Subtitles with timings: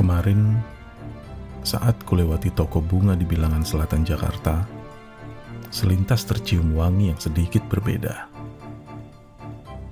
[0.00, 0.56] Kemarin,
[1.60, 4.64] saat kulewati toko bunga di bilangan selatan Jakarta,
[5.68, 8.24] selintas tercium wangi yang sedikit berbeda.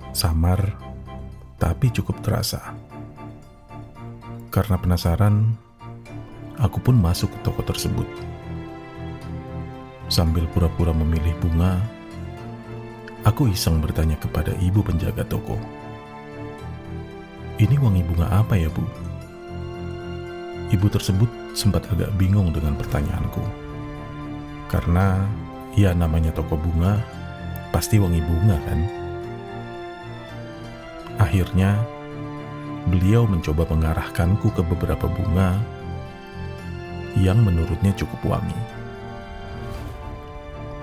[0.09, 0.65] Samar,
[1.61, 2.73] tapi cukup terasa.
[4.49, 5.53] Karena penasaran,
[6.57, 8.09] aku pun masuk ke toko tersebut.
[10.09, 11.77] Sambil pura-pura memilih bunga,
[13.29, 15.61] aku iseng bertanya kepada ibu penjaga toko.
[17.61, 19.08] Ini wangi bunga apa ya, Bu?
[20.69, 23.41] Ibu tersebut sempat agak bingung dengan pertanyaanku.
[24.69, 25.17] Karena
[25.73, 27.01] ya namanya toko bunga,
[27.73, 28.79] pasti wangi bunga kan?
[31.17, 31.73] Akhirnya,
[32.85, 35.57] beliau mencoba mengarahkanku ke beberapa bunga
[37.17, 38.61] yang menurutnya cukup wangi.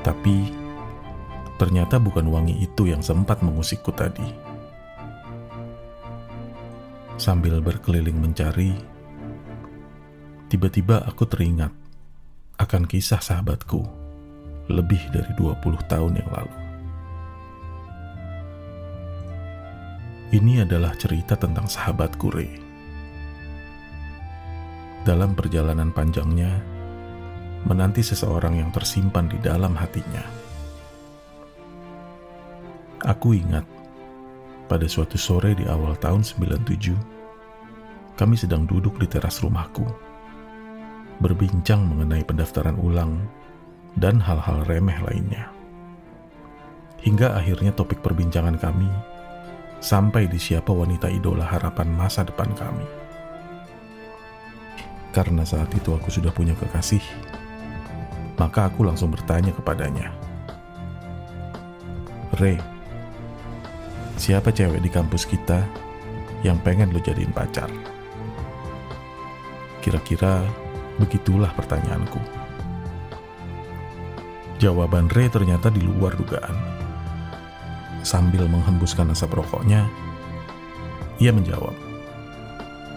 [0.02, 0.50] Tapi,
[1.62, 4.26] ternyata bukan wangi itu yang sempat mengusikku tadi.
[7.16, 8.95] Sambil berkeliling mencari,
[10.46, 11.74] tiba-tiba aku teringat
[12.56, 13.82] akan kisah sahabatku
[14.70, 16.54] lebih dari 20 tahun yang lalu.
[20.34, 22.50] Ini adalah cerita tentang sahabatku Ray.
[25.06, 26.50] Dalam perjalanan panjangnya,
[27.62, 30.26] menanti seseorang yang tersimpan di dalam hatinya.
[33.06, 33.62] Aku ingat
[34.66, 39.86] pada suatu sore di awal tahun 97, kami sedang duduk di teras rumahku,
[41.20, 43.24] berbincang mengenai pendaftaran ulang
[43.96, 45.48] dan hal-hal remeh lainnya.
[47.00, 48.88] Hingga akhirnya topik perbincangan kami
[49.80, 52.86] sampai di siapa wanita idola harapan masa depan kami.
[55.14, 57.00] Karena saat itu aku sudah punya kekasih,
[58.36, 60.12] maka aku langsung bertanya kepadanya.
[62.36, 62.60] Ray,
[64.20, 65.64] siapa cewek di kampus kita
[66.44, 67.72] yang pengen lo jadiin pacar?
[69.80, 70.44] Kira-kira
[71.00, 72.18] begitulah pertanyaanku.
[74.56, 76.56] Jawaban Ray ternyata di luar dugaan.
[78.00, 79.84] Sambil menghembuskan asap rokoknya,
[81.20, 81.74] ia menjawab,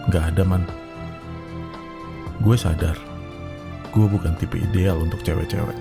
[0.08, 0.64] Gak ada man.
[2.40, 2.96] Gue sadar,
[3.92, 5.76] gue bukan tipe ideal untuk cewek-cewek.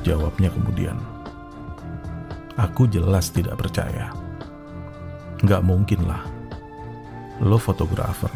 [0.00, 0.96] Jawabnya kemudian.
[2.56, 4.08] Aku jelas tidak percaya.
[5.44, 6.24] Gak mungkin lah.
[7.44, 8.32] Lo fotografer.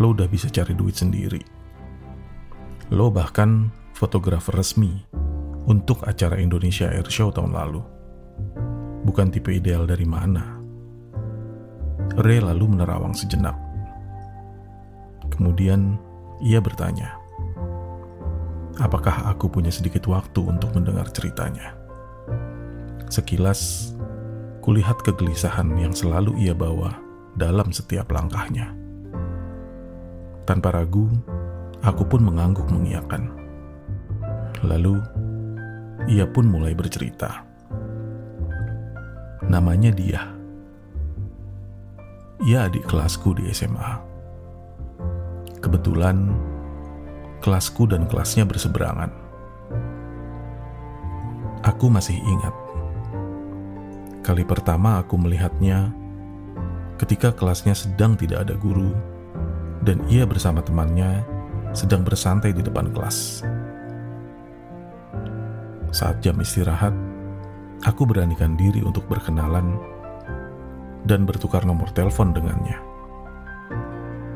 [0.00, 1.40] Lo udah bisa cari duit sendiri.
[2.88, 5.04] Lo bahkan fotografer resmi
[5.68, 7.84] untuk acara Indonesia Air Show tahun lalu.
[9.04, 10.56] Bukan tipe ideal dari mana.
[12.16, 13.52] Ray lalu menerawang sejenak.
[15.28, 16.00] Kemudian
[16.40, 17.20] ia bertanya,
[18.80, 21.76] apakah aku punya sedikit waktu untuk mendengar ceritanya.
[23.12, 23.92] Sekilas,
[24.64, 26.96] kulihat kegelisahan yang selalu ia bawa
[27.36, 28.72] dalam setiap langkahnya.
[30.48, 31.12] Tanpa ragu,
[31.84, 33.30] aku pun mengangguk mengiyakan.
[34.66, 34.98] Lalu,
[36.10, 37.44] ia pun mulai bercerita.
[39.46, 40.22] Namanya dia.
[42.46, 43.98] Ia adik kelasku di SMA.
[45.58, 46.34] Kebetulan,
[47.42, 49.10] kelasku dan kelasnya berseberangan.
[51.66, 52.54] Aku masih ingat
[54.28, 55.88] Kali pertama aku melihatnya
[57.00, 58.92] ketika kelasnya sedang tidak ada guru
[59.80, 61.24] dan ia bersama temannya
[61.72, 63.44] sedang bersantai di depan kelas.
[65.88, 66.92] Saat jam istirahat,
[67.88, 69.80] aku beranikan diri untuk berkenalan
[71.08, 72.76] dan bertukar nomor telepon dengannya.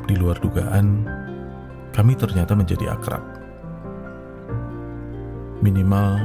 [0.09, 1.05] Di luar dugaan,
[1.93, 3.23] kami ternyata menjadi akrab.
[5.61, 6.19] Minimal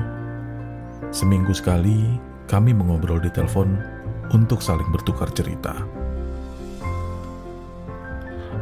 [1.14, 2.18] seminggu sekali
[2.50, 3.78] kami mengobrol di telepon
[4.34, 5.76] untuk saling bertukar cerita.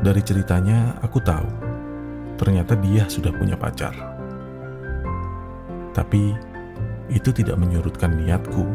[0.01, 1.64] Dari ceritanya, aku tahu
[2.35, 3.95] ternyata dia sudah punya pacar.
[5.95, 6.35] Tapi
[7.11, 8.65] itu tidak menyurutkan niatku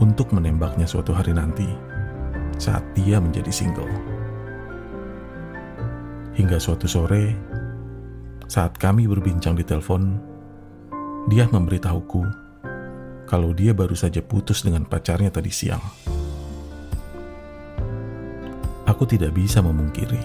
[0.00, 1.68] untuk menembaknya suatu hari nanti
[2.56, 3.90] saat dia menjadi single.
[6.36, 7.36] Hingga suatu sore,
[8.48, 10.16] saat kami berbincang di telepon,
[11.28, 12.24] dia memberitahuku
[13.28, 15.84] kalau dia baru saja putus dengan pacarnya tadi siang.
[18.88, 20.18] Aku tidak bisa memungkiri.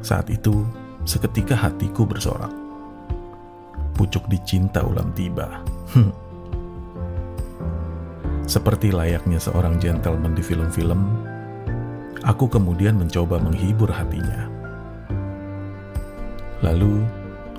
[0.00, 0.64] Saat itu,
[1.06, 2.50] seketika hatiku bersorak.
[3.94, 5.62] Pucuk dicinta ulam tiba.
[8.44, 10.98] Seperti layaknya seorang gentleman di film-film,
[12.26, 14.50] aku kemudian mencoba menghibur hatinya.
[16.60, 17.06] Lalu,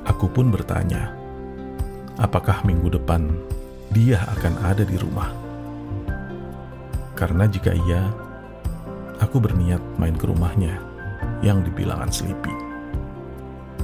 [0.03, 1.15] aku pun bertanya,
[2.19, 3.31] apakah minggu depan
[3.95, 5.31] dia akan ada di rumah.
[7.15, 8.11] Karena jika iya,
[9.23, 10.77] aku berniat main ke rumahnya
[11.41, 12.66] yang dibilangan Sleepy.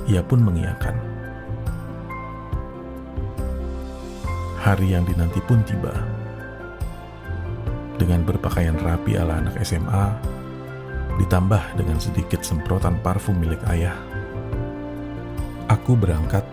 [0.04, 0.96] Ia pun mengiyakan.
[4.60, 5.92] Hari yang dinanti pun tiba.
[7.96, 10.06] Dengan berpakaian rapi ala anak SMA,
[11.24, 13.96] ditambah dengan sedikit semprotan parfum milik ayah,
[15.72, 16.44] aku berangkat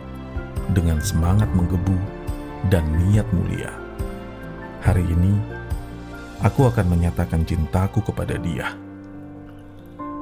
[0.70, 1.98] dengan semangat menggebu
[2.70, 3.74] dan niat mulia.
[4.86, 5.34] Hari ini,
[6.46, 8.78] aku akan menyatakan cintaku kepada dia.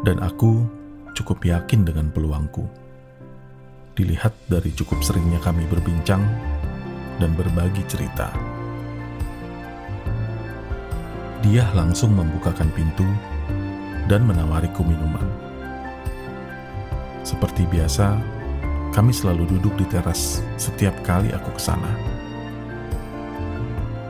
[0.01, 0.65] Dan aku
[1.13, 2.88] cukup yakin dengan peluangku.
[3.99, 6.23] Dilihat dari cukup seringnya kami berbincang
[7.19, 8.31] dan berbagi cerita.
[11.43, 13.03] Dia langsung membukakan pintu
[14.07, 15.27] dan menawariku minuman.
[17.27, 18.15] Seperti biasa,
[18.95, 21.91] kami selalu duduk di teras setiap kali aku ke sana.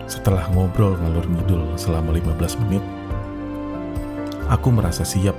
[0.04, 2.84] Setelah ngobrol ngalur ngidul selama 15 menit,
[4.52, 5.36] aku merasa siap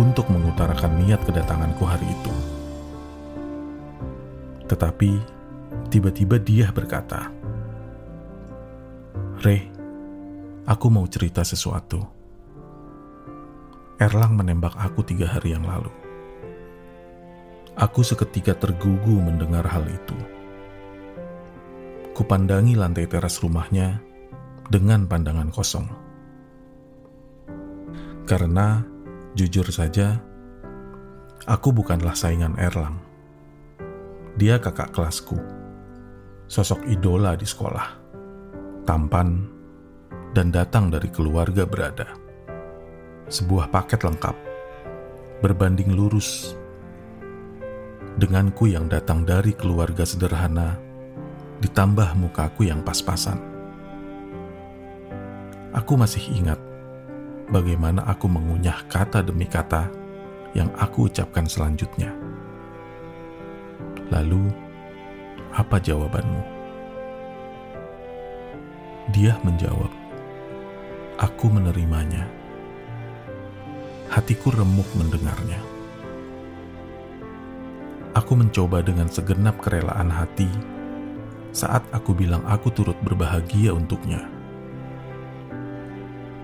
[0.00, 2.61] untuk mengutarakan niat kedatanganku hari itu.
[4.72, 5.10] Tetapi
[5.92, 7.28] tiba-tiba dia berkata,
[9.44, 9.68] "Re,
[10.64, 12.00] aku mau cerita sesuatu.
[14.00, 15.92] Erlang menembak aku tiga hari yang lalu.
[17.76, 20.16] Aku seketika tergugu mendengar hal itu.
[22.16, 24.00] Kupandangi lantai teras rumahnya
[24.72, 25.88] dengan pandangan kosong.
[28.24, 28.84] Karena
[29.32, 30.20] Jujur saja,
[31.48, 33.11] aku bukanlah saingan Erlang.
[34.32, 35.36] Dia kakak kelasku,
[36.48, 37.88] sosok idola di sekolah,
[38.88, 39.44] tampan,
[40.32, 42.08] dan datang dari keluarga berada.
[43.28, 44.36] Sebuah paket lengkap,
[45.44, 46.56] berbanding lurus
[48.16, 50.76] denganku yang datang dari keluarga sederhana,
[51.64, 53.40] ditambah mukaku yang pas-pasan.
[55.72, 56.60] Aku masih ingat
[57.48, 59.88] bagaimana aku mengunyah kata demi kata
[60.52, 62.12] yang aku ucapkan selanjutnya.
[64.12, 64.52] Lalu,
[65.56, 66.42] apa jawabanmu?
[69.16, 69.88] Dia menjawab,
[71.16, 72.28] "Aku menerimanya."
[74.12, 75.64] Hatiku remuk mendengarnya.
[78.12, 80.52] Aku mencoba dengan segenap kerelaan hati
[81.56, 84.28] saat aku bilang aku turut berbahagia untuknya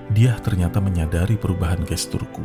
[0.08, 2.42] dia ternyata menyadari perubahan gesturku.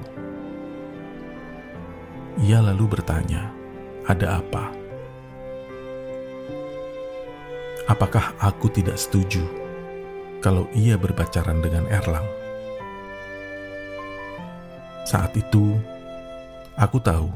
[2.43, 3.49] Ia lalu bertanya,
[4.03, 4.82] "Ada apa?"
[7.83, 9.43] Apakah aku tidak setuju
[10.39, 12.23] kalau ia berpacaran dengan Erlang?
[15.03, 15.75] Saat itu,
[16.79, 17.27] aku tahu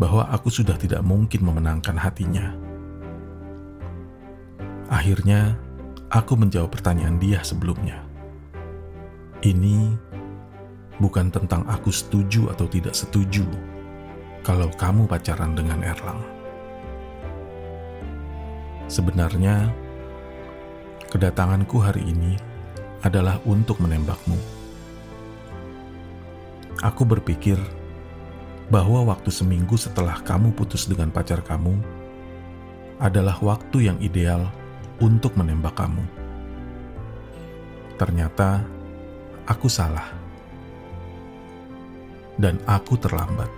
[0.00, 2.56] bahwa aku sudah tidak mungkin memenangkan hatinya.
[4.88, 5.60] Akhirnya,
[6.08, 8.00] aku menjawab pertanyaan dia sebelumnya.
[9.44, 9.92] Ini
[10.96, 13.44] bukan tentang aku setuju atau tidak setuju
[14.40, 16.35] kalau kamu pacaran dengan Erlang.
[18.86, 19.74] Sebenarnya,
[21.10, 22.38] kedatanganku hari ini
[23.02, 24.38] adalah untuk menembakmu.
[26.86, 27.58] Aku berpikir
[28.70, 31.74] bahwa waktu seminggu setelah kamu putus dengan pacar kamu
[33.02, 34.46] adalah waktu yang ideal
[35.02, 36.06] untuk menembak kamu.
[37.98, 38.62] Ternyata,
[39.50, 40.14] aku salah,
[42.38, 43.55] dan aku terlambat.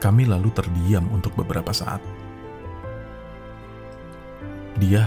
[0.00, 2.00] Kami lalu terdiam untuk beberapa saat.
[4.80, 5.04] Dia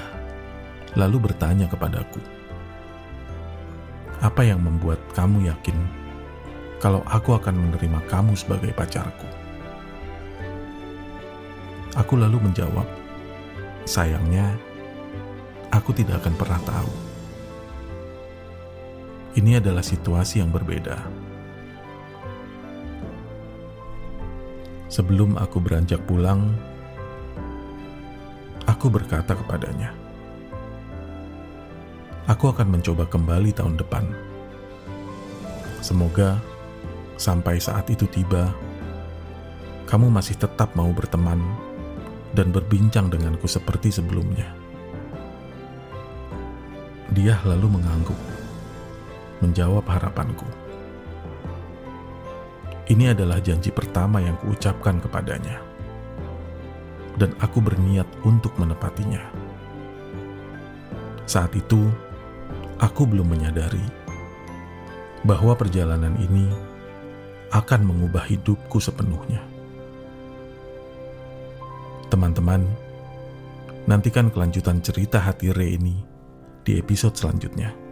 [0.94, 2.22] lalu bertanya kepadaku,
[4.22, 5.74] "Apa yang membuat kamu yakin
[6.78, 9.26] kalau aku akan menerima kamu sebagai pacarku?"
[11.98, 12.86] Aku lalu menjawab,
[13.90, 14.54] "Sayangnya,
[15.74, 16.94] aku tidak akan pernah tahu."
[19.34, 21.23] Ini adalah situasi yang berbeda.
[24.94, 26.54] Sebelum aku beranjak pulang,
[28.70, 29.90] aku berkata kepadanya,
[32.30, 34.06] "Aku akan mencoba kembali tahun depan.
[35.82, 36.38] Semoga
[37.18, 38.54] sampai saat itu tiba,
[39.90, 41.42] kamu masih tetap mau berteman
[42.38, 44.46] dan berbincang denganku seperti sebelumnya."
[47.18, 48.22] Dia lalu mengangguk
[49.42, 50.63] menjawab harapanku.
[52.84, 55.64] Ini adalah janji pertama yang kuucapkan kepadanya,
[57.16, 59.24] dan aku berniat untuk menepatinya.
[61.24, 61.88] Saat itu,
[62.84, 63.84] aku belum menyadari
[65.24, 66.52] bahwa perjalanan ini
[67.56, 69.40] akan mengubah hidupku sepenuhnya.
[72.12, 72.68] Teman-teman,
[73.88, 75.96] nantikan kelanjutan cerita hati Re ini
[76.68, 77.83] di episode selanjutnya.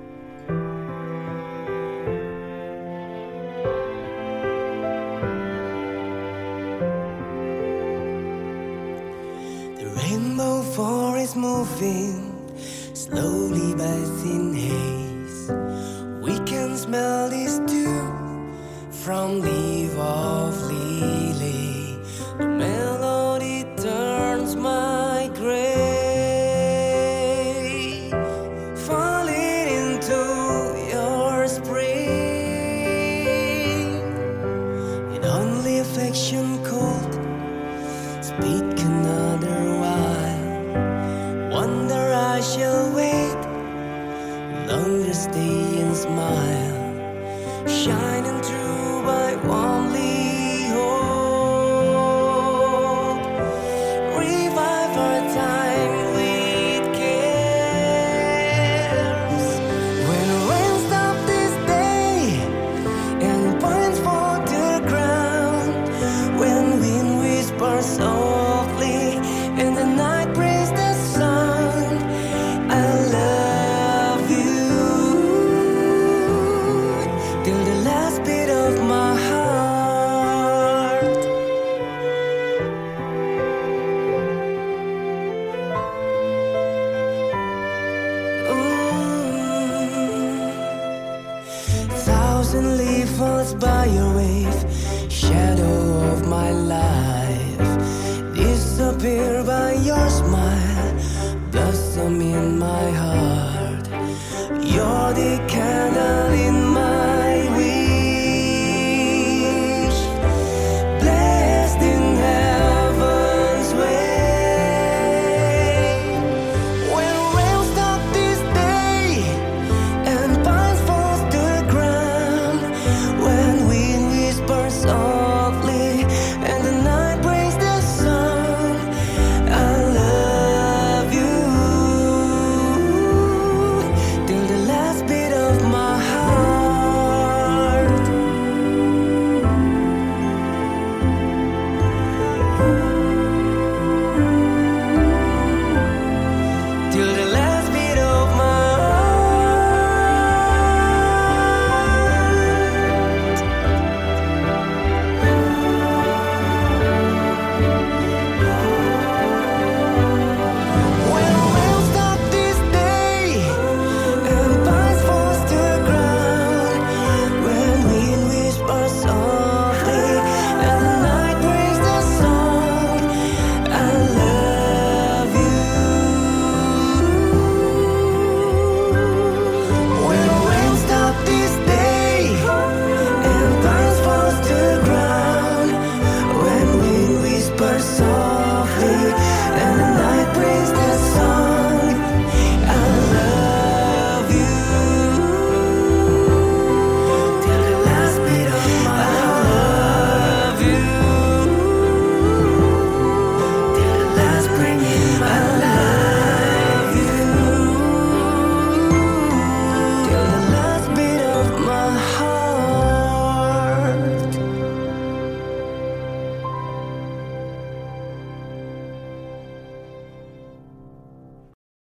[11.31, 12.50] is moving
[12.93, 15.50] slowly by thin haze.
[16.21, 18.01] We can smell this dew
[18.91, 21.20] from leaf of leaf.
[44.81, 50.20] Mother's Day and smile shining through my warmly.
[94.51, 95.00] breath